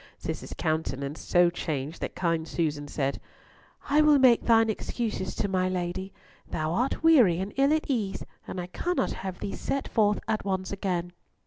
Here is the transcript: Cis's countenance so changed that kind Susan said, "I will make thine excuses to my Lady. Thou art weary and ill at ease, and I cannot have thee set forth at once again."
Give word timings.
Cis's 0.17 0.53
countenance 0.57 1.19
so 1.21 1.51
changed 1.51 2.01
that 2.01 2.15
kind 2.15 2.47
Susan 2.47 2.87
said, 2.87 3.21
"I 3.87 4.01
will 4.01 4.17
make 4.17 4.41
thine 4.43 4.67
excuses 4.67 5.35
to 5.35 5.47
my 5.47 5.69
Lady. 5.69 6.11
Thou 6.49 6.73
art 6.73 7.03
weary 7.03 7.37
and 7.39 7.53
ill 7.55 7.71
at 7.71 7.85
ease, 7.87 8.25
and 8.47 8.59
I 8.59 8.65
cannot 8.65 9.11
have 9.11 9.37
thee 9.39 9.53
set 9.55 9.87
forth 9.87 10.17
at 10.27 10.43
once 10.43 10.71
again." 10.71 11.11